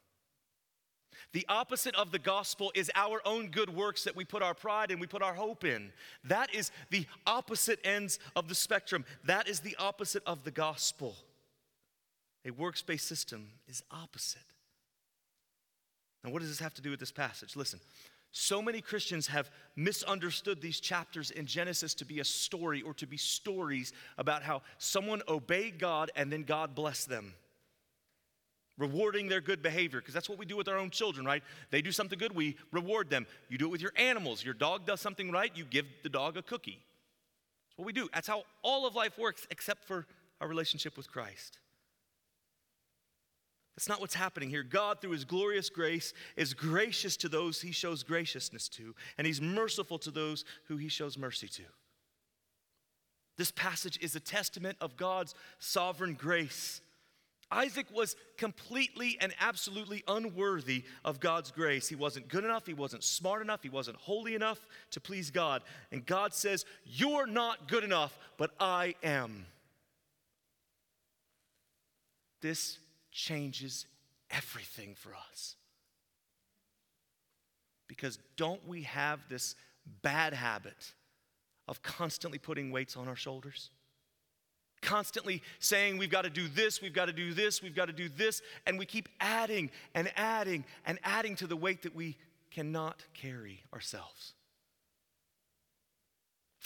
[1.32, 4.90] The opposite of the gospel is our own good works that we put our pride
[4.90, 5.92] and we put our hope in.
[6.24, 9.04] That is the opposite ends of the spectrum.
[9.24, 11.16] That is the opposite of the gospel.
[12.46, 14.40] A works based system is opposite.
[16.24, 17.56] Now, what does this have to do with this passage?
[17.56, 17.80] Listen,
[18.30, 23.06] so many Christians have misunderstood these chapters in Genesis to be a story or to
[23.06, 27.34] be stories about how someone obeyed God and then God blessed them
[28.78, 31.42] rewarding their good behavior, because that's what we do with our own children, right?
[31.70, 33.26] They do something good, we reward them.
[33.48, 34.44] You do it with your animals.
[34.44, 36.78] Your dog does something right, you give the dog a cookie.
[37.68, 38.08] That's what we do.
[38.14, 40.06] That's how all of life works, except for
[40.40, 41.58] our relationship with Christ.
[43.78, 44.64] That's not what's happening here.
[44.64, 49.40] God, through His glorious grace, is gracious to those He shows graciousness to, and He's
[49.40, 51.62] merciful to those who He shows mercy to.
[53.36, 56.80] This passage is a testament of God's sovereign grace
[57.50, 61.88] Isaac was completely and absolutely unworthy of God's grace.
[61.88, 64.60] He wasn't good enough, he wasn't smart enough, he wasn't holy enough
[64.90, 65.62] to please God.
[65.90, 69.46] And God says, You're not good enough, but I am.
[72.42, 72.78] This
[73.18, 73.86] changes
[74.30, 75.56] everything for us.
[77.88, 79.56] Because don't we have this
[80.02, 80.92] bad habit
[81.66, 83.70] of constantly putting weights on our shoulders?
[84.80, 87.92] constantly saying we've got to do this, we've got to do this, we've got to
[87.92, 92.16] do this, and we keep adding and adding and adding to the weight that we
[92.52, 94.34] cannot carry ourselves.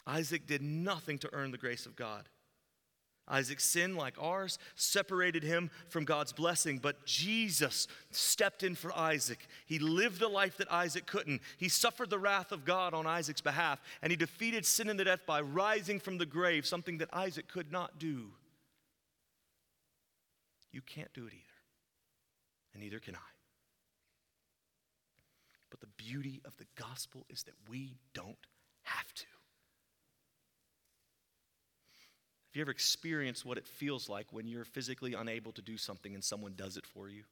[0.06, 2.28] Isaac did nothing to earn the grace of God.
[3.28, 9.46] Isaac's sin, like ours, separated him from God's blessing, but Jesus stepped in for Isaac.
[9.66, 11.40] He lived the life that Isaac couldn't.
[11.56, 15.04] He suffered the wrath of God on Isaac's behalf, and he defeated sin and the
[15.04, 18.32] death by rising from the grave, something that Isaac could not do.
[20.72, 21.60] You can't do it either,
[22.74, 23.18] and neither can I.
[25.70, 28.36] But the beauty of the gospel is that we don't
[28.82, 29.31] have to.
[32.52, 36.14] Have you ever experienced what it feels like when you're physically unable to do something
[36.14, 37.22] and someone does it for you?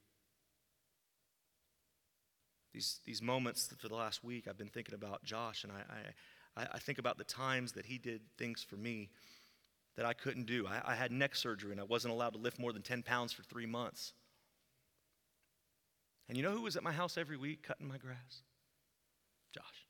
[2.73, 6.67] These, these moments for the last week, I've been thinking about Josh, and I, I,
[6.73, 9.09] I think about the times that he did things for me
[9.95, 10.65] that I couldn't do.
[10.65, 13.31] I, I had neck surgery, and I wasn't allowed to lift more than 10 pounds
[13.31, 14.13] for three months.
[16.29, 18.41] And you know who was at my house every week cutting my grass?
[19.53, 19.85] Josh.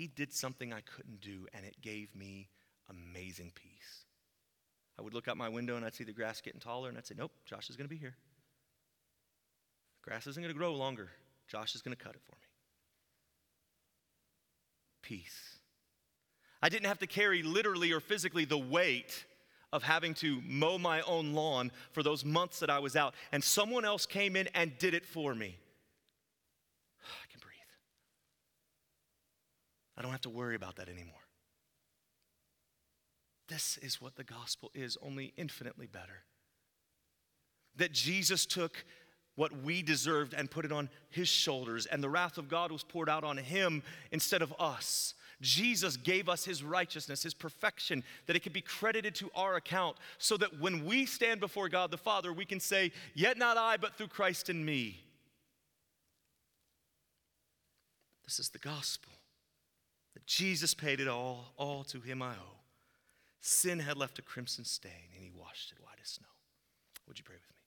[0.00, 2.48] He did something I couldn't do, and it gave me
[2.88, 4.06] amazing peace.
[4.98, 7.06] I would look out my window and I'd see the grass getting taller, and I'd
[7.06, 8.14] say, Nope, Josh is going to be here.
[10.00, 11.10] Grass isn't going to grow longer.
[11.48, 12.46] Josh is going to cut it for me.
[15.02, 15.58] Peace.
[16.62, 19.26] I didn't have to carry literally or physically the weight
[19.70, 23.44] of having to mow my own lawn for those months that I was out, and
[23.44, 25.58] someone else came in and did it for me.
[27.04, 27.50] I can breathe.
[30.00, 31.12] I don't have to worry about that anymore.
[33.50, 36.24] This is what the gospel is, only infinitely better.
[37.76, 38.82] That Jesus took
[39.34, 42.82] what we deserved and put it on his shoulders, and the wrath of God was
[42.82, 45.12] poured out on him instead of us.
[45.42, 49.98] Jesus gave us his righteousness, his perfection, that it could be credited to our account,
[50.16, 53.76] so that when we stand before God the Father, we can say, Yet not I,
[53.76, 55.02] but through Christ in me.
[58.24, 59.12] This is the gospel
[60.14, 62.60] that Jesus paid it all, all to him I owe.
[63.40, 66.26] Sin had left a crimson stain, and he washed it white as snow.
[67.06, 67.59] Would you pray with me?